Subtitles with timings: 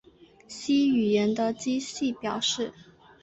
[0.47, 2.73] C 语言的机器表示